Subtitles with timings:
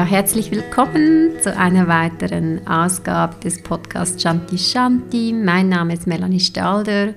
[0.00, 5.34] Ja, herzlich willkommen zu einer weiteren Ausgabe des Podcasts Shanti Shanti.
[5.34, 7.12] Mein Name ist Melanie Stalder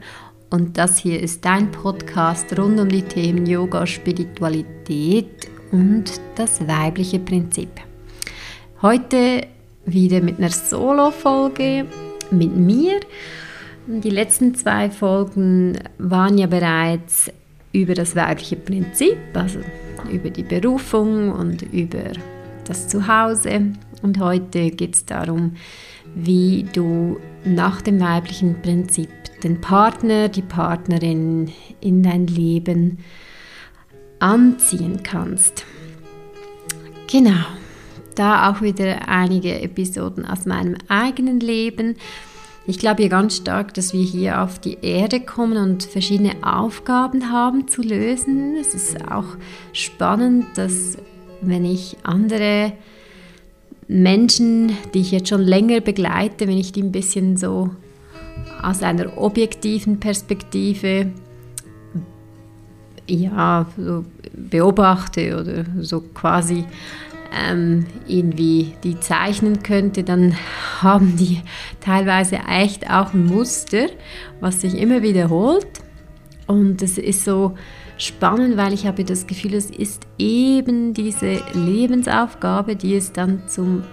[0.50, 7.20] und das hier ist dein Podcast rund um die Themen Yoga, Spiritualität und das weibliche
[7.20, 7.70] Prinzip.
[8.82, 9.48] Heute
[9.86, 11.86] wieder mit einer Solo-Folge
[12.32, 13.00] mit mir.
[13.88, 17.32] Die letzten zwei Folgen waren ja bereits
[17.72, 19.60] über das weibliche Prinzip, also
[20.12, 22.12] über die Berufung und über
[22.66, 23.74] das Zuhause.
[24.02, 25.54] Und heute geht es darum,
[26.16, 29.10] wie du nach dem weiblichen Prinzip
[29.44, 33.00] den Partner, die Partnerin in dein Leben
[34.20, 35.66] anziehen kannst.
[37.12, 37.46] Genau,
[38.16, 41.96] da auch wieder einige Episoden aus meinem eigenen Leben.
[42.66, 47.30] Ich glaube ja ganz stark, dass wir hier auf die Erde kommen und verschiedene Aufgaben
[47.30, 48.56] haben zu lösen.
[48.56, 49.36] Es ist auch
[49.74, 50.98] spannend, dass
[51.46, 52.74] wenn ich andere
[53.88, 57.70] Menschen, die ich jetzt schon länger begleite, wenn ich die ein bisschen so
[58.62, 61.12] aus einer objektiven Perspektive
[63.08, 66.64] ja, so beobachte oder so quasi
[67.34, 70.36] ähm, irgendwie die zeichnen könnte, dann
[70.82, 71.42] haben die
[71.80, 73.88] teilweise echt auch ein Muster,
[74.40, 75.68] was sich immer wiederholt.
[76.48, 77.56] Und es ist so
[77.98, 83.84] spannend, weil ich habe das Gefühl, es ist eben diese Lebensaufgabe, die es dann zum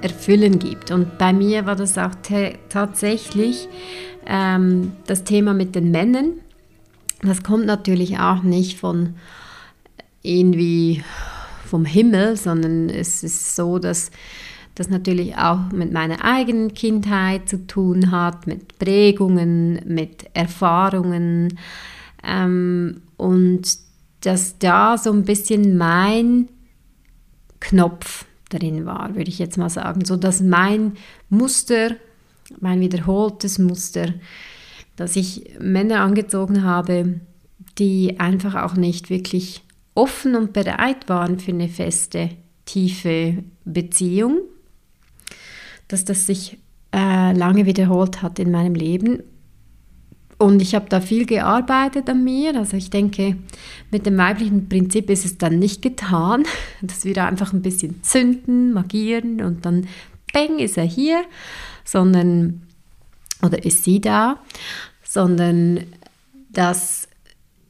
[0.00, 0.90] Erfüllen gibt.
[0.90, 2.10] Und bei mir war das auch
[2.68, 3.68] tatsächlich
[4.26, 6.32] ähm, das Thema mit den Männern.
[7.22, 9.14] Das kommt natürlich auch nicht von
[10.22, 11.04] irgendwie
[11.66, 14.10] vom Himmel, sondern es ist so, dass
[14.74, 21.58] das natürlich auch mit meiner eigenen Kindheit zu tun hat, mit Prägungen, mit Erfahrungen
[22.24, 23.78] ähm, und
[24.20, 26.48] dass da so ein bisschen mein
[27.60, 30.92] Knopf drin war, würde ich jetzt mal sagen, so dass mein
[31.28, 31.96] Muster,
[32.60, 34.12] mein wiederholtes Muster,
[34.96, 37.20] dass ich Männer angezogen habe,
[37.78, 39.62] die einfach auch nicht wirklich
[39.94, 42.30] offen und bereit waren für eine feste,
[42.64, 44.40] tiefe Beziehung,
[45.88, 46.58] dass das sich
[46.94, 49.22] äh, lange wiederholt hat in meinem Leben.
[50.42, 52.56] Und ich habe da viel gearbeitet an mir.
[52.56, 53.36] Also ich denke,
[53.92, 56.42] mit dem weiblichen Prinzip ist es dann nicht getan,
[56.82, 59.86] dass wir da einfach ein bisschen zünden, magieren und dann
[60.32, 61.22] bang ist er hier,
[61.84, 62.62] sondern
[63.40, 64.40] oder ist sie da,
[65.04, 65.84] sondern
[66.50, 67.06] dass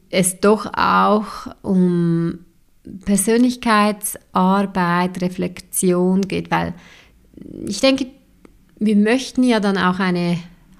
[0.08, 2.38] es doch auch um
[3.04, 6.72] Persönlichkeitsarbeit, Reflexion geht, weil
[7.66, 8.06] ich denke,
[8.78, 10.38] wir möchten ja dann auch eine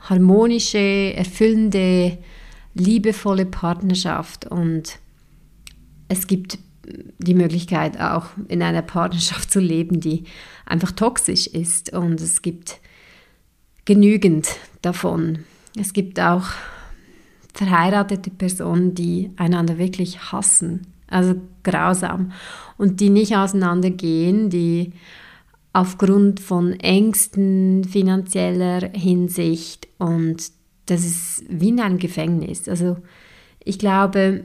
[0.08, 2.18] harmonische, erfüllende,
[2.74, 4.98] liebevolle Partnerschaft und
[6.08, 6.58] es gibt
[7.18, 10.24] die Möglichkeit auch in einer Partnerschaft zu leben, die
[10.66, 12.80] einfach toxisch ist und es gibt
[13.84, 14.48] genügend
[14.80, 15.40] davon.
[15.78, 16.44] Es gibt auch
[17.54, 22.32] verheiratete Personen, die einander wirklich hassen, also grausam,
[22.78, 24.92] und die nicht auseinandergehen, die
[25.72, 30.53] aufgrund von Ängsten finanzieller Hinsicht und
[30.87, 32.69] das ist wie in einem Gefängnis.
[32.69, 32.99] Also
[33.65, 34.44] ich glaube,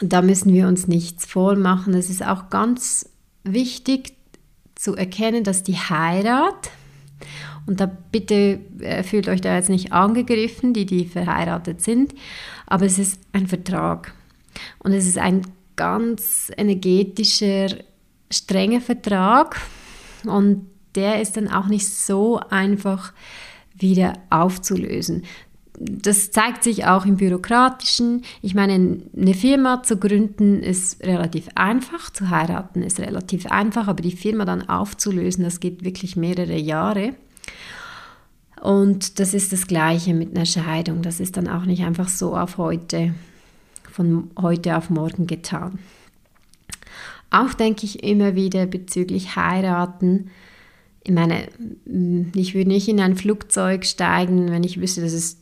[0.00, 1.92] da müssen wir uns nichts vormachen.
[1.94, 3.10] Es ist auch ganz
[3.42, 4.14] wichtig
[4.76, 6.70] zu erkennen, dass die Heirat
[7.68, 12.14] und da bitte äh, fühlt euch da jetzt nicht angegriffen, die, die verheiratet sind,
[12.66, 14.14] aber es ist ein Vertrag.
[14.78, 15.42] Und es ist ein
[15.76, 17.68] ganz energetischer,
[18.30, 19.60] strenger Vertrag.
[20.24, 23.12] Und der ist dann auch nicht so einfach
[23.76, 25.24] wieder aufzulösen.
[25.80, 28.22] Das zeigt sich auch im Bürokratischen.
[28.42, 34.02] Ich meine, eine Firma zu gründen ist relativ einfach, zu heiraten ist relativ einfach, aber
[34.02, 37.14] die Firma dann aufzulösen, das geht wirklich mehrere Jahre.
[38.60, 41.02] Und das ist das Gleiche mit einer Scheidung.
[41.02, 43.14] Das ist dann auch nicht einfach so auf heute,
[43.92, 45.78] von heute auf morgen getan.
[47.30, 50.30] Auch denke ich immer wieder bezüglich Heiraten.
[51.04, 51.48] Ich meine,
[52.34, 55.38] ich würde nicht in ein Flugzeug steigen, wenn ich wüsste, dass es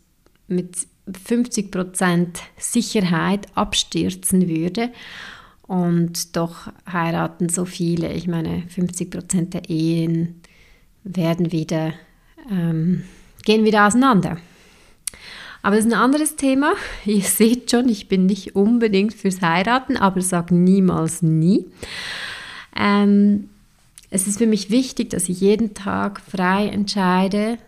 [0.49, 0.77] mit
[1.09, 4.91] 50% Sicherheit abstürzen würde.
[5.63, 8.13] Und doch heiraten so viele.
[8.13, 10.41] Ich meine, 50% der Ehen
[11.03, 11.93] werden wieder
[12.51, 13.05] ähm,
[13.45, 14.39] gehen wieder auseinander.
[15.67, 16.75] Aber das ist ein anderes Thema.
[17.05, 21.67] Ihr seht schon, ich bin nicht unbedingt fürs Heiraten, aber sage niemals nie.
[22.77, 23.51] Ähm,
[24.09, 27.59] es ist für mich wichtig, dass ich jeden Tag frei entscheide,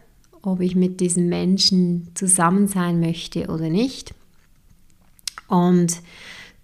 [0.43, 4.15] ob ich mit diesem Menschen zusammen sein möchte oder nicht.
[5.49, 6.01] Und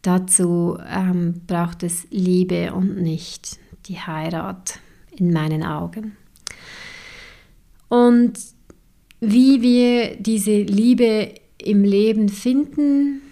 [0.02, 4.78] dazu ähm, braucht es Liebe und nicht die Heirat
[5.10, 6.16] in meinen Augen.
[7.88, 8.53] Und
[9.30, 13.22] wie wir diese Liebe im Leben finden,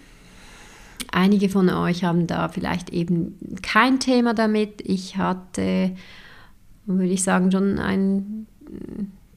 [1.11, 4.81] einige von euch haben da vielleicht eben kein Thema damit.
[4.81, 5.91] Ich hatte,
[6.85, 8.47] würde ich sagen, schon ein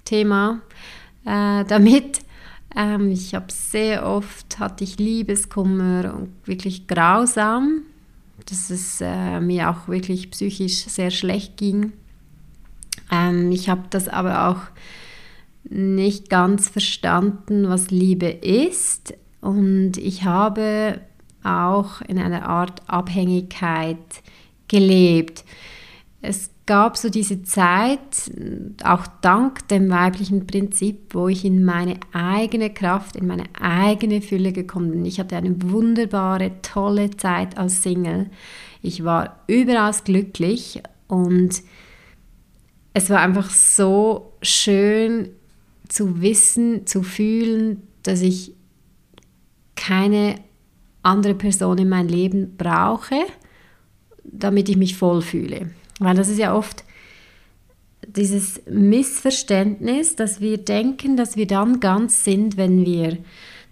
[0.04, 0.62] Thema
[1.24, 2.20] äh, damit.
[2.74, 7.82] Ähm, ich habe sehr oft, hatte ich Liebeskummer und wirklich grausam,
[8.48, 11.92] dass es äh, mir auch wirklich psychisch sehr schlecht ging.
[13.10, 14.60] Ähm, ich habe das aber auch
[15.68, 19.14] nicht ganz verstanden, was Liebe ist.
[19.40, 21.00] Und ich habe
[21.44, 23.98] auch in einer Art Abhängigkeit
[24.68, 25.44] gelebt.
[26.22, 28.00] Es gab so diese Zeit,
[28.82, 34.52] auch dank dem weiblichen Prinzip, wo ich in meine eigene Kraft, in meine eigene Fülle
[34.52, 35.04] gekommen bin.
[35.04, 38.30] Ich hatte eine wunderbare, tolle Zeit als Single.
[38.82, 41.62] Ich war überaus glücklich und
[42.92, 45.28] es war einfach so schön
[45.88, 48.52] zu wissen, zu fühlen, dass ich
[49.74, 50.36] keine
[51.02, 53.16] andere Person in mein Leben brauche,
[54.24, 55.70] damit ich mich voll fühle.
[56.00, 56.84] Weil das ist ja oft
[58.06, 63.18] dieses Missverständnis, dass wir denken, dass wir dann ganz sind, wenn wir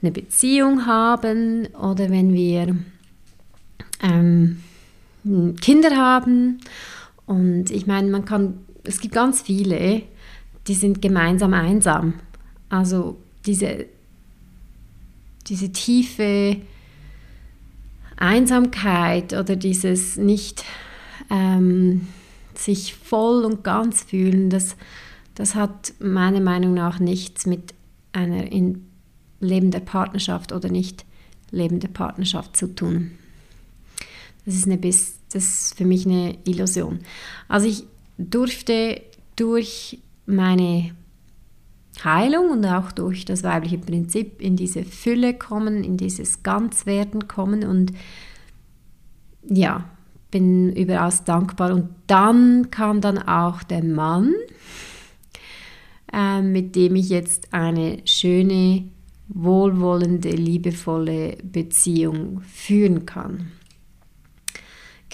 [0.03, 2.77] eine Beziehung haben oder wenn wir
[4.03, 4.61] ähm,
[5.61, 6.61] Kinder haben.
[7.27, 10.03] Und ich meine, man kann, es gibt ganz viele,
[10.67, 12.15] die sind gemeinsam einsam.
[12.69, 13.87] Also diese,
[15.47, 16.57] diese tiefe
[18.17, 20.65] Einsamkeit oder dieses nicht
[21.31, 22.09] ähm,
[22.55, 24.77] sich voll und ganz fühlen, das,
[25.35, 27.75] das hat meiner Meinung nach nichts mit
[28.13, 28.87] einer in
[29.41, 31.05] lebender Partnerschaft oder nicht
[31.51, 33.13] lebender Partnerschaft zu tun.
[34.47, 37.01] Das ist, eine, das ist für mich eine Illusion.
[37.49, 37.85] Also ich
[38.19, 39.01] durfte
[39.37, 40.91] durch meine
[42.03, 47.65] Heilung und auch durch das weibliche Prinzip in diese Fülle kommen, in dieses Ganzwerden kommen
[47.65, 47.93] und
[49.49, 49.85] ja,
[50.31, 51.73] bin überaus dankbar.
[51.73, 54.35] Und dann kam dann auch der Mann,
[56.13, 58.89] äh, mit dem ich jetzt eine schöne,
[59.29, 63.53] wohlwollende, liebevolle Beziehung führen kann.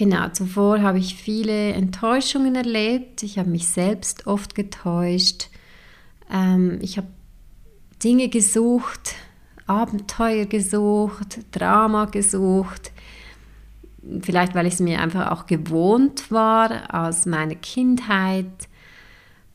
[0.00, 3.22] Genau, zuvor habe ich viele Enttäuschungen erlebt.
[3.22, 5.50] Ich habe mich selbst oft getäuscht.
[6.32, 7.08] Ähm, ich habe
[8.02, 9.14] Dinge gesucht,
[9.66, 12.92] Abenteuer gesucht, Drama gesucht.
[14.22, 18.70] Vielleicht, weil ich es mir einfach auch gewohnt war aus meiner Kindheit,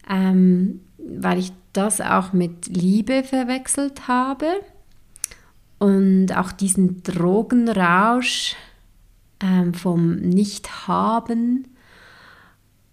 [0.07, 4.45] ähm, weil ich das auch mit Liebe verwechselt habe
[5.79, 8.55] und auch diesen Drogenrausch
[9.41, 11.67] ähm, vom Nicht-Haben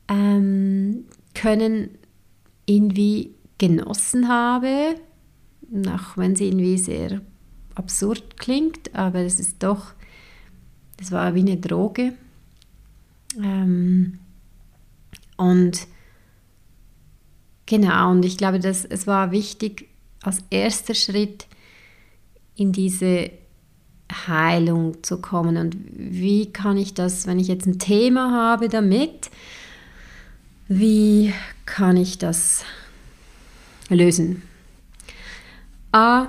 [0.09, 1.05] ähm,
[1.35, 1.91] können
[2.67, 4.97] irgendwie genossen habe,
[5.89, 7.21] auch wenn sie irgendwie sehr
[7.75, 9.95] absurd klingt, aber es ist doch,
[11.01, 12.15] es war wie eine Droge.
[13.39, 14.19] Ähm,
[15.37, 15.87] und
[17.67, 19.89] genau, und ich glaube, dass es war wichtig,
[20.23, 21.47] als erster Schritt
[22.55, 23.31] in diese
[24.13, 25.57] Heilung zu kommen.
[25.57, 29.31] Und wie kann ich das, wenn ich jetzt ein Thema habe damit,
[30.69, 31.33] wie
[31.67, 32.65] kann ich das
[33.89, 34.43] lösen?
[35.93, 36.29] A,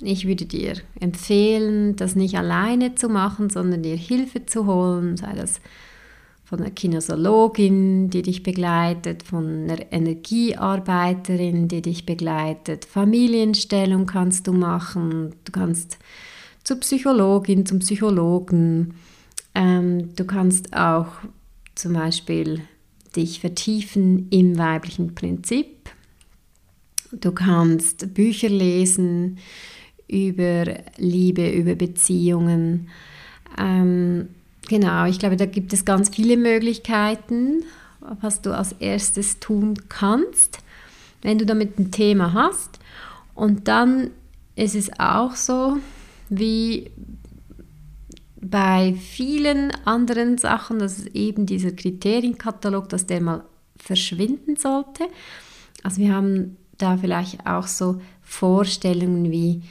[0.00, 5.32] ich würde dir empfehlen, das nicht alleine zu machen, sondern dir Hilfe zu holen, sei
[5.34, 5.60] das
[6.44, 12.86] von einer Kinesiologin, die dich begleitet, von einer Energiearbeiterin, die dich begleitet.
[12.86, 15.34] Familienstellung kannst du machen.
[15.44, 15.98] Du kannst
[16.68, 18.92] zur Psychologin, zum Psychologen.
[19.54, 21.06] Ähm, du kannst auch
[21.74, 22.60] zum Beispiel
[23.16, 25.88] dich vertiefen im weiblichen Prinzip.
[27.10, 29.38] Du kannst Bücher lesen
[30.08, 30.66] über
[30.98, 32.90] Liebe, über Beziehungen.
[33.56, 34.28] Ähm,
[34.68, 37.64] genau, ich glaube, da gibt es ganz viele Möglichkeiten,
[38.20, 40.58] was du als erstes tun kannst,
[41.22, 42.78] wenn du damit ein Thema hast.
[43.34, 44.10] Und dann
[44.54, 45.78] ist es auch so,
[46.30, 46.90] wie
[48.40, 53.44] bei vielen anderen Sachen, dass eben dieser Kriterienkatalog, dass der mal
[53.76, 55.04] verschwinden sollte.
[55.82, 59.62] Also wir haben da vielleicht auch so Vorstellungen wie,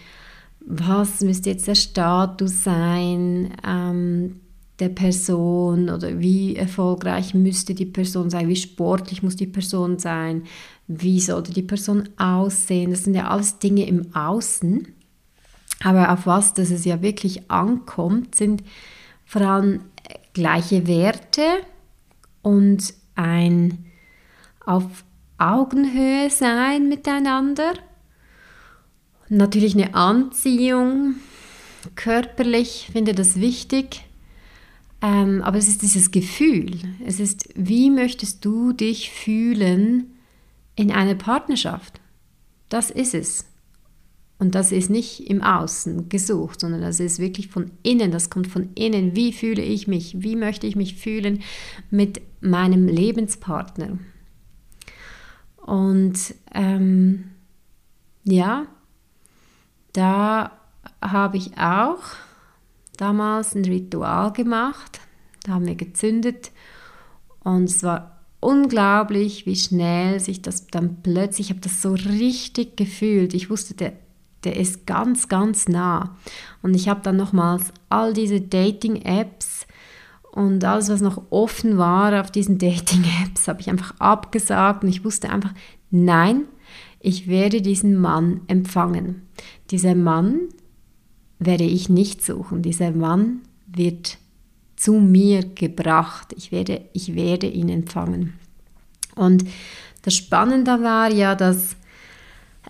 [0.60, 4.42] was müsste jetzt der Status sein ähm,
[4.80, 10.44] der Person oder wie erfolgreich müsste die Person sein, wie sportlich muss die Person sein,
[10.88, 12.92] wie sollte die Person aussehen.
[12.92, 14.88] Das sind ja alles Dinge im Außen.
[15.84, 18.64] Aber auf was das es ja wirklich ankommt, sind
[19.26, 19.82] vor allem
[20.34, 21.44] gleiche Werte
[22.42, 23.86] und ein
[24.66, 25.04] auf
[25.38, 27.74] Augenhöhe sein miteinander.
[29.30, 31.16] Natürlich eine Anziehung,
[31.96, 34.04] körperlich finde das wichtig.
[35.02, 36.80] Ähm, aber es ist dieses Gefühl.
[37.06, 40.18] Es ist, wie möchtest du dich fühlen
[40.76, 42.02] in einer Partnerschaft?
[42.70, 43.46] Das ist es.
[44.40, 48.48] Und das ist nicht im Außen gesucht, sondern das ist wirklich von innen, das kommt
[48.48, 49.16] von innen.
[49.16, 50.22] Wie fühle ich mich?
[50.22, 51.42] Wie möchte ich mich fühlen
[51.90, 53.98] mit meinem Lebenspartner?
[55.58, 57.32] Und ähm,
[58.24, 58.68] ja,
[59.94, 60.52] da
[61.02, 62.04] habe ich auch
[62.98, 65.00] damals ein Ritual gemacht.
[65.44, 66.52] Da haben wir gezündet
[67.40, 72.78] und es war unglaublich, wie schnell sich das dann plötzlich, ich habe das so richtig
[72.78, 73.34] gefühlt.
[73.34, 73.94] Ich wusste, der,
[74.44, 76.16] der ist ganz, ganz nah.
[76.62, 79.68] Und ich habe dann nochmals all diese Dating-Apps
[80.32, 85.04] und alles, was noch offen war auf diesen Dating-Apps, habe ich einfach abgesagt und ich
[85.04, 85.54] wusste einfach,
[85.90, 86.44] nein,
[87.00, 89.24] ich werde diesen Mann empfangen.
[89.72, 90.42] Dieser Mann
[91.40, 92.62] werde ich nicht suchen.
[92.62, 94.18] Dieser Mann wird
[94.76, 96.34] zu mir gebracht.
[96.36, 98.34] Ich werde, ich werde ihn empfangen.
[99.16, 99.46] Und
[100.04, 101.76] das Spannende war ja, dass,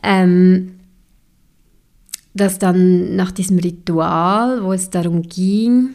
[0.03, 0.76] ähm,
[2.38, 5.89] dass dann nach diesem Ritual, wo es darum ging,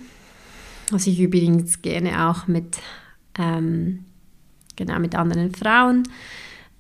[0.91, 2.79] was ich übrigens gerne auch mit,
[3.39, 4.05] ähm,
[4.77, 6.03] genau, mit anderen Frauen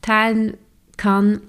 [0.02, 0.54] teilen
[0.96, 1.40] kann,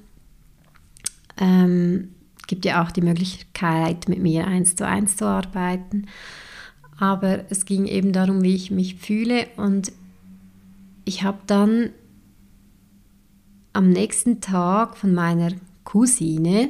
[1.38, 2.10] ähm,
[2.48, 6.08] gibt ja auch die Möglichkeit, mit mir eins zu eins zu arbeiten.
[7.00, 9.48] Aber es ging eben darum, wie ich mich fühle.
[9.58, 9.92] Und
[11.06, 11.90] ich habe dann
[13.74, 15.52] am nächsten Tag von meiner
[15.84, 16.70] Cousine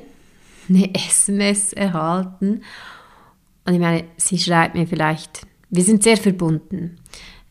[0.70, 2.62] eine SMS erhalten.
[3.66, 6.98] Und ich meine, sie schreibt mir vielleicht, wir sind sehr verbunden.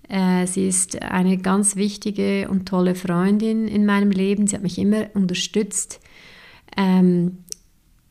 [0.09, 4.47] Äh, sie ist eine ganz wichtige und tolle Freundin in meinem Leben.
[4.47, 6.01] Sie hat mich immer unterstützt.
[6.77, 7.39] Ähm,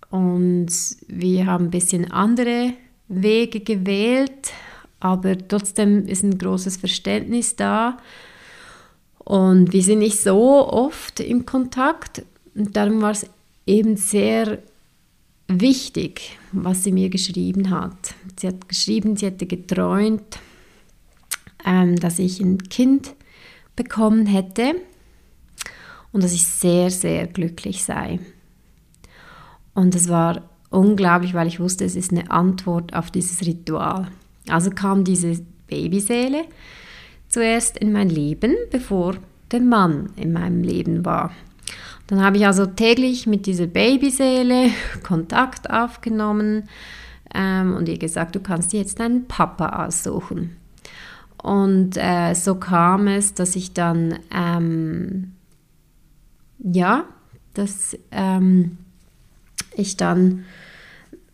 [0.10, 0.72] und
[1.08, 2.74] wir haben ein bisschen andere
[3.08, 4.52] Wege gewählt,
[5.00, 7.98] aber trotzdem ist ein großes Verständnis da.
[9.20, 12.24] Und wir sind nicht so oft im Kontakt.
[12.56, 13.28] Und darum war es
[13.66, 14.60] eben sehr
[15.60, 18.16] wichtig, was sie mir geschrieben hat.
[18.40, 20.40] Sie hat geschrieben, sie hätte geträumt,
[21.66, 23.16] ähm, dass ich ein Kind
[23.76, 24.76] bekommen hätte
[26.12, 28.20] und dass ich sehr, sehr glücklich sei.
[29.74, 34.08] Und es war unglaublich, weil ich wusste, es ist eine Antwort auf dieses Ritual.
[34.48, 36.46] Also kam diese Babyseele
[37.30, 39.16] zuerst in mein Leben, bevor
[39.52, 41.32] der Mann in meinem Leben war.
[42.12, 44.70] Dann habe ich also täglich mit dieser Babyseele
[45.04, 46.68] Kontakt aufgenommen
[47.34, 50.58] ähm, und ihr gesagt, du kannst dir jetzt deinen Papa aussuchen.
[51.42, 55.32] Und äh, so kam es, dass ich dann, ähm,
[56.60, 57.06] ja,
[57.54, 58.78] das ähm,
[59.78, 60.44] ich dann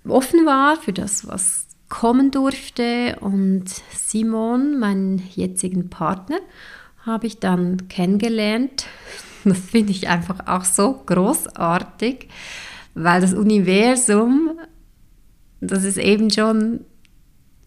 [0.07, 3.17] offen war für das, was kommen durfte.
[3.19, 3.65] Und
[3.95, 6.37] Simon, meinen jetzigen Partner,
[7.03, 8.85] habe ich dann kennengelernt.
[9.49, 12.27] Das finde ich einfach auch so großartig,
[12.93, 14.59] weil das Universum,
[15.61, 16.81] das ist eben schon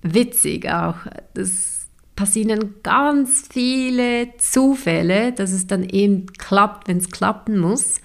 [0.03, 0.97] witzig auch.
[1.35, 8.01] Das passieren ganz viele Zufälle, dass es dann eben klappt, wenn es klappen muss.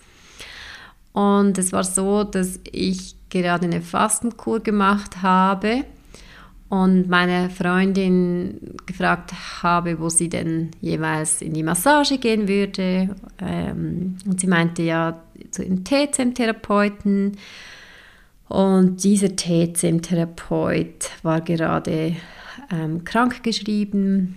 [1.14, 5.86] Und es war so, dass ich gerade eine Fastenkur gemacht habe
[6.70, 13.16] und meine Freundin gefragt habe, wo sie denn jeweils in die Massage gehen würde.
[13.40, 17.38] Ähm, und sie meinte ja zu einem TCM-Therapeuten.
[18.48, 22.16] Und dieser TCM-Therapeut war gerade
[22.72, 24.36] ähm, krankgeschrieben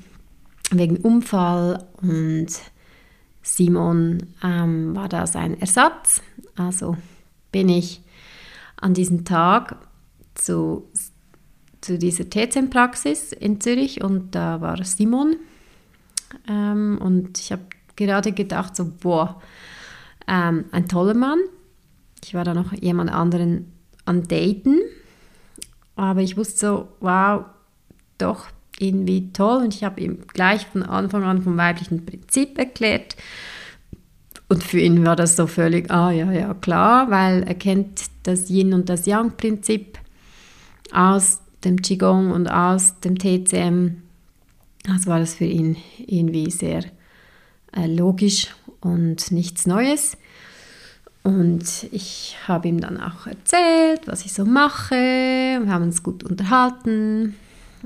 [0.71, 2.49] wegen Unfall und
[3.43, 6.23] Simon ähm, war da sein Ersatz.
[6.57, 6.97] Also
[7.53, 8.03] bin ich
[8.77, 9.77] an diesem Tag
[10.35, 10.89] zu,
[11.81, 15.37] zu dieser TCM-Praxis in Zürich und da war Simon.
[16.49, 17.63] Ähm, und ich habe
[17.97, 19.41] gerade gedacht, so, boah,
[20.27, 21.39] ähm, ein toller Mann.
[22.25, 23.73] Ich war da noch jemand anderen
[24.05, 24.81] an Daten,
[25.97, 27.45] aber ich wusste so, wow,
[28.19, 28.47] doch
[28.79, 33.17] irgendwie toll und ich habe ihm gleich von Anfang an vom weiblichen Prinzip erklärt.
[34.49, 38.49] Und für ihn war das so völlig, ah ja, ja, klar, weil er kennt das
[38.49, 39.99] Yin und das Yang-Prinzip
[40.93, 44.03] aus dem Qigong und aus dem TCM.
[44.89, 46.85] Also war das für ihn irgendwie sehr
[47.77, 48.49] äh, logisch
[48.81, 50.17] und nichts Neues.
[51.23, 54.95] Und ich habe ihm dann auch erzählt, was ich so mache.
[54.95, 57.35] Wir haben uns gut unterhalten.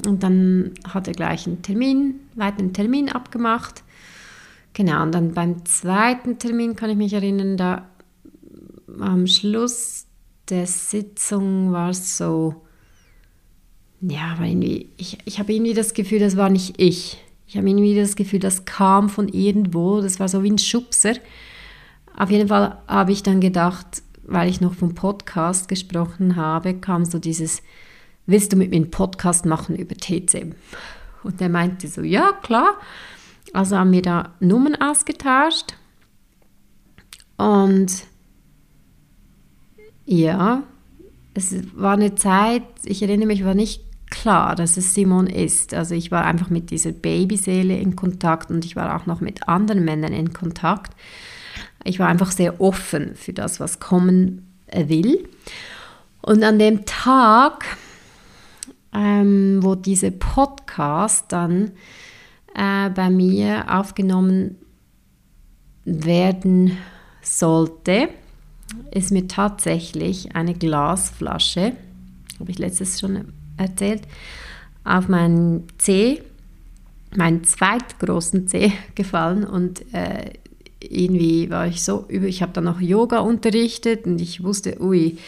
[0.06, 3.82] Und dann hat er gleich einen Termin weiteren Termin abgemacht.
[4.74, 7.88] Genau, und dann beim zweiten Termin kann ich mich erinnern, da
[9.00, 10.06] am Schluss
[10.48, 12.62] der Sitzung war es so,
[14.02, 17.22] ja, aber irgendwie, ich, ich habe irgendwie das Gefühl, das war nicht ich.
[17.46, 21.14] Ich habe irgendwie das Gefühl, das kam von irgendwo, das war so wie ein Schubser.
[22.16, 27.04] Auf jeden Fall habe ich dann gedacht, weil ich noch vom Podcast gesprochen habe, kam
[27.04, 27.62] so dieses,
[28.26, 30.54] willst du mit mir einen Podcast machen über TCM?
[31.22, 32.74] Und er meinte so, ja, klar.
[33.52, 35.74] Also haben wir da Nummern ausgetauscht.
[37.36, 38.04] Und
[40.06, 40.64] ja,
[41.34, 43.91] es war eine Zeit, ich erinnere mich, war nicht
[44.22, 45.74] klar, dass es Simon ist.
[45.74, 49.48] Also ich war einfach mit dieser Babyseele in Kontakt und ich war auch noch mit
[49.48, 50.92] anderen Männern in Kontakt.
[51.82, 55.28] Ich war einfach sehr offen für das, was kommen will.
[56.20, 57.64] Und an dem Tag,
[58.94, 61.72] ähm, wo dieser Podcast dann
[62.54, 64.56] äh, bei mir aufgenommen
[65.84, 66.78] werden
[67.22, 68.08] sollte,
[68.92, 71.72] ist mir tatsächlich eine Glasflasche,
[72.38, 74.02] habe ich letztes schon erzählt,
[74.84, 76.22] auf meinen Zeh,
[77.14, 80.30] meinen zweitgroßen Zeh gefallen und äh,
[80.80, 85.18] irgendwie war ich so über, ich habe dann noch Yoga unterrichtet und ich wusste, ui,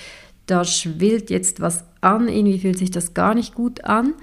[0.47, 4.15] da schwillt jetzt was an, irgendwie fühlt sich das gar nicht gut an.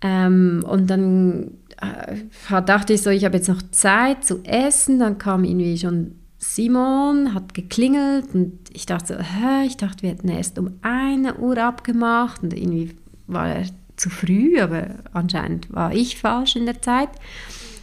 [0.00, 5.18] Ähm, und dann äh, dachte ich so, ich habe jetzt noch Zeit zu essen, dann
[5.18, 10.28] kam irgendwie schon Simon, hat geklingelt und ich dachte so, hä, ich dachte, wir hätten
[10.28, 13.66] erst um eine Uhr abgemacht und irgendwie war er
[13.96, 17.10] zu früh, aber anscheinend war ich falsch in der Zeit.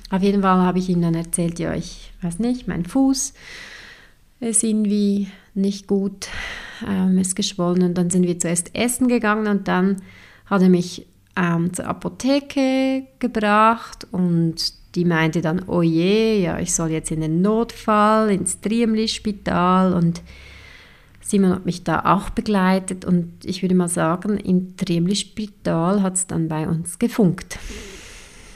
[0.09, 3.33] Auf jeden Fall habe ich ihm dann erzählt, ja, ich weiß nicht, mein Fuß
[4.39, 6.27] ist irgendwie nicht gut,
[6.87, 10.01] ähm, ist geschwollen und dann sind wir zuerst essen gegangen und dann
[10.45, 16.73] hat er mich ähm, zur Apotheke gebracht und die meinte dann, oh je, ja, ich
[16.73, 20.21] soll jetzt in den Notfall, ins Triemli-Spital und
[21.21, 26.27] Simon hat mich da auch begleitet und ich würde mal sagen, im Triemli-Spital hat es
[26.27, 27.57] dann bei uns gefunkt.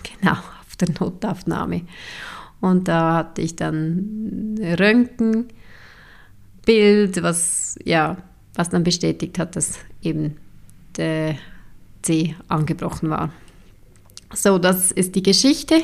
[0.03, 1.81] Genau, auf der Notaufnahme.
[2.61, 5.49] Und da hatte ich dann Röntgenbild,
[7.23, 8.17] was, ja,
[8.53, 10.37] was dann bestätigt hat, dass eben
[10.95, 11.35] der
[12.01, 13.31] C angebrochen war.
[14.33, 15.81] So, das ist die Geschichte,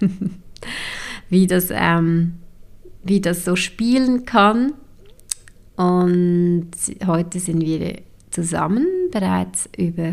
[1.28, 2.34] wie, das, ähm,
[3.02, 4.72] wie das so spielen kann.
[5.76, 6.70] Und
[7.06, 10.12] heute sind wir zusammen, bereits über,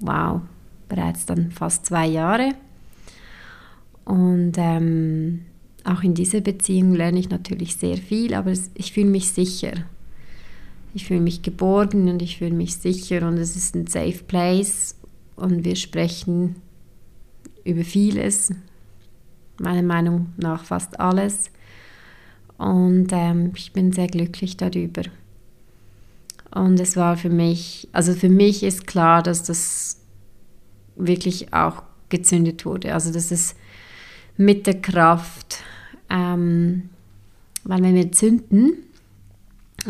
[0.00, 0.42] wow,
[0.88, 2.54] bereits dann fast zwei Jahre.
[4.04, 5.42] Und ähm,
[5.84, 9.72] auch in dieser Beziehung lerne ich natürlich sehr viel, aber ich fühle mich sicher.
[10.92, 14.96] Ich fühle mich geborgen und ich fühle mich sicher und es ist ein safe place
[15.36, 16.56] und wir sprechen
[17.64, 18.52] über vieles,
[19.58, 21.50] meiner Meinung nach fast alles.
[22.58, 25.02] Und ähm, ich bin sehr glücklich darüber.
[26.50, 30.00] Und es war für mich, also für mich ist klar, dass das
[30.96, 32.92] wirklich auch gezündet wurde.
[32.92, 33.54] Also dass es
[34.36, 35.62] mit der Kraft,
[36.08, 36.90] ähm,
[37.64, 38.72] weil wenn wir zünden,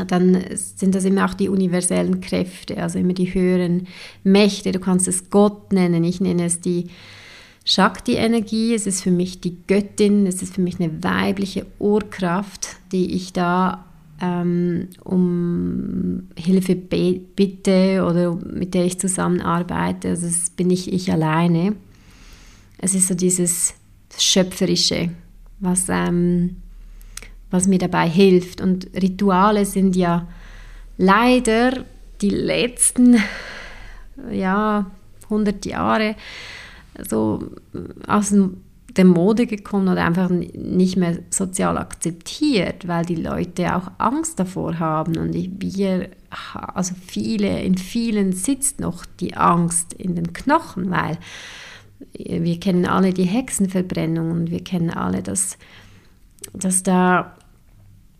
[0.06, 3.88] dann sind das immer auch die universellen Kräfte, also immer die höheren
[4.22, 4.70] Mächte.
[4.72, 6.90] Du kannst es Gott nennen, ich nenne es die
[7.70, 13.14] Shakti-Energie, es ist für mich die Göttin, es ist für mich eine weibliche Urkraft, die
[13.14, 13.84] ich da
[14.20, 20.08] ähm, um Hilfe bitte oder mit der ich zusammenarbeite.
[20.08, 21.76] Also es bin nicht ich alleine.
[22.78, 23.74] Es ist so dieses
[24.18, 25.10] Schöpferische,
[25.60, 26.56] was, ähm,
[27.52, 28.60] was mir dabei hilft.
[28.60, 30.26] Und Rituale sind ja
[30.98, 31.84] leider
[32.20, 33.22] die letzten
[34.32, 34.90] ja,
[35.22, 36.16] 100 Jahre
[37.08, 37.50] so
[38.06, 38.34] aus
[38.96, 44.78] der Mode gekommen oder einfach nicht mehr sozial akzeptiert, weil die Leute auch Angst davor
[44.78, 45.16] haben.
[45.16, 46.10] Und wir,
[46.50, 51.18] also viele, in vielen sitzt noch die Angst in den Knochen, weil
[52.14, 55.58] wir kennen alle die Hexenverbrennung und wir kennen alle, dass,
[56.54, 57.36] dass da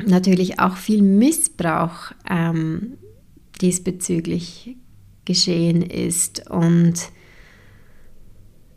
[0.07, 2.99] natürlich auch viel Missbrauch ähm,
[3.61, 4.77] diesbezüglich
[5.25, 6.49] geschehen ist.
[6.51, 7.11] Und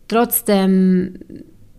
[0.07, 1.19] Trotzdem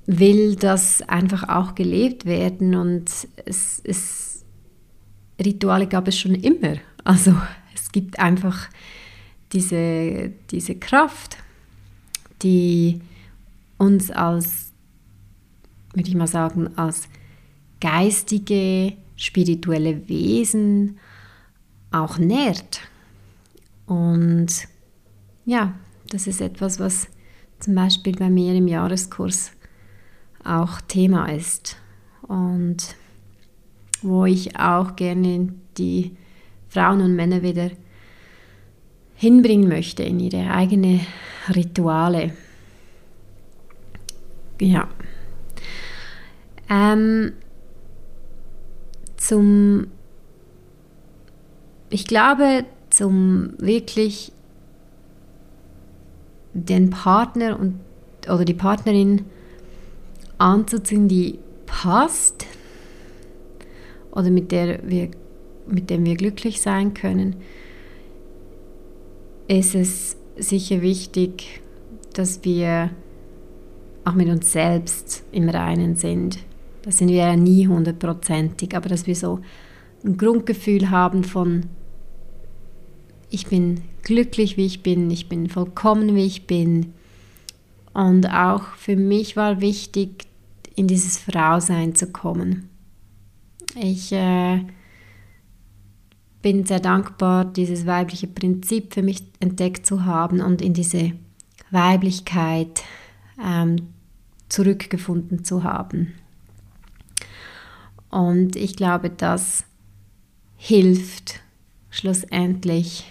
[0.06, 3.10] will das einfach auch gelebt werden und
[3.44, 4.44] es, es,
[5.42, 6.76] Rituale gab es schon immer.
[7.04, 7.34] Also
[7.74, 8.68] es gibt einfach
[9.52, 11.38] diese, diese Kraft,
[12.42, 13.00] die
[13.78, 14.72] uns als,
[15.94, 17.08] würde ich mal sagen, als
[17.80, 20.98] geistige, spirituelle Wesen
[21.90, 22.80] auch nährt.
[23.86, 24.48] Und
[25.44, 25.74] ja,
[26.08, 27.08] das ist etwas, was
[27.64, 29.50] zum Beispiel bei mir im Jahreskurs
[30.44, 31.78] auch Thema ist
[32.20, 32.94] und
[34.02, 35.48] wo ich auch gerne
[35.78, 36.14] die
[36.68, 37.70] Frauen und Männer wieder
[39.14, 41.00] hinbringen möchte in ihre eigene
[41.56, 42.34] Rituale.
[44.60, 44.86] Ja.
[46.68, 47.32] Ähm,
[49.16, 49.86] zum,
[51.88, 54.33] ich glaube, zum wirklich
[56.54, 57.78] den Partner und,
[58.26, 59.26] oder die Partnerin
[60.38, 62.46] anzuziehen, die passt
[64.12, 65.10] oder mit der wir
[65.66, 67.36] mit dem wir glücklich sein können,
[69.48, 71.62] ist es sicher wichtig,
[72.12, 72.90] dass wir
[74.04, 76.38] auch mit uns selbst im Reinen sind.
[76.82, 79.40] Das sind wir ja nie hundertprozentig, aber dass wir so
[80.04, 81.66] ein Grundgefühl haben von,
[83.30, 86.92] ich bin glücklich, wie ich bin, ich bin vollkommen, wie ich bin.
[87.92, 90.26] Und auch für mich war wichtig,
[90.76, 92.68] in dieses Frausein zu kommen.
[93.76, 94.60] Ich äh,
[96.42, 101.12] bin sehr dankbar, dieses weibliche Prinzip für mich entdeckt zu haben und in diese
[101.70, 102.82] Weiblichkeit
[103.42, 103.88] ähm,
[104.48, 106.14] zurückgefunden zu haben.
[108.10, 109.64] Und ich glaube, das
[110.56, 111.40] hilft
[111.90, 113.04] schlussendlich,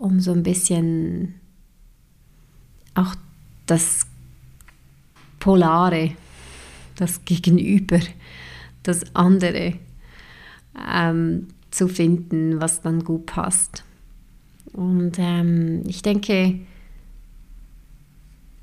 [0.00, 1.34] um so ein bisschen
[2.94, 3.14] auch
[3.66, 4.06] das
[5.38, 6.12] Polare,
[6.96, 8.00] das Gegenüber,
[8.82, 9.74] das andere
[10.90, 13.84] ähm, zu finden, was dann gut passt.
[14.72, 16.60] Und ähm, ich denke,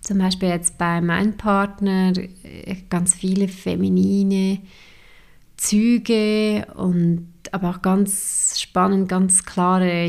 [0.01, 4.59] zum Beispiel jetzt bei meinem Partner äh, ganz viele feminine
[5.57, 10.05] Züge und aber auch ganz spannend, ganz klare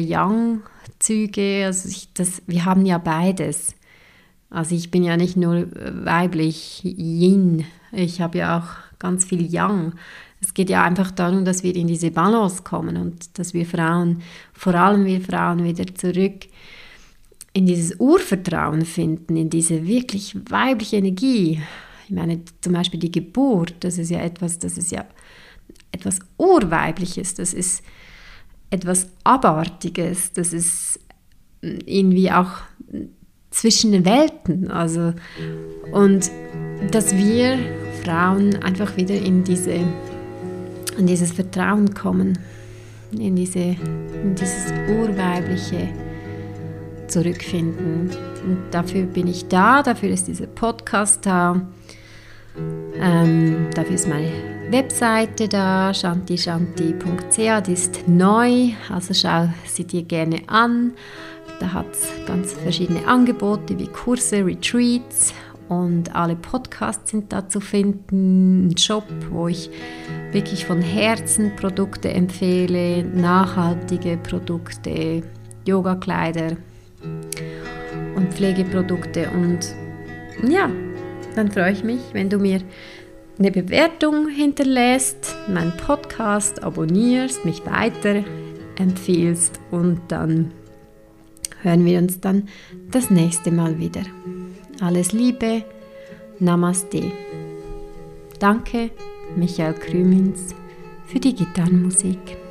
[0.88, 1.64] Yang-Züge.
[1.66, 3.74] Also ich, das, wir haben ja beides.
[4.50, 9.92] Also ich bin ja nicht nur weiblich Yin, ich habe ja auch ganz viel Yang.
[10.40, 14.22] Es geht ja einfach darum, dass wir in diese Balance kommen und dass wir Frauen,
[14.52, 16.46] vor allem wir Frauen, wieder zurück
[17.52, 21.60] in dieses Urvertrauen finden, in diese wirklich weibliche Energie.
[22.04, 25.04] Ich meine, zum Beispiel die Geburt, das ist ja etwas, das ist ja
[25.92, 27.82] etwas Urweibliches, das ist
[28.70, 31.00] etwas Abartiges, das ist
[31.60, 32.50] irgendwie auch
[33.50, 34.70] zwischen den Welten.
[34.70, 35.14] Also,
[35.92, 36.30] und
[36.90, 37.58] dass wir
[38.04, 39.80] Frauen einfach wieder in, diese,
[40.96, 42.38] in dieses Vertrauen kommen,
[43.12, 45.88] in, diese, in dieses Urweibliche
[47.08, 48.10] zurückfinden.
[48.44, 51.66] Und dafür bin ich da, dafür ist dieser Podcast da.
[53.00, 54.30] Ähm, dafür ist meine
[54.70, 60.92] Webseite da, shantishanti.ch, die ist neu, also schau sie dir gerne an.
[61.60, 65.32] Da hat es ganz verschiedene Angebote wie Kurse, Retreats
[65.68, 68.68] und alle Podcasts sind da zu finden.
[68.68, 69.70] Ein Shop, wo ich
[70.32, 75.22] wirklich von Herzen Produkte empfehle, nachhaltige Produkte,
[75.66, 76.56] Yoga-Kleider
[78.16, 79.28] und Pflegeprodukte.
[79.30, 79.74] Und
[80.48, 80.70] ja,
[81.38, 82.60] dann freue ich mich, wenn du mir
[83.38, 88.24] eine Bewertung hinterlässt, meinen Podcast abonnierst, mich weiter
[88.76, 90.50] empfiehlst und dann
[91.62, 92.48] hören wir uns dann
[92.90, 94.02] das nächste Mal wieder.
[94.80, 95.62] Alles Liebe,
[96.40, 97.12] Namaste.
[98.40, 98.90] Danke,
[99.36, 100.56] Michael Krümins,
[101.06, 102.47] für die Gitarrenmusik.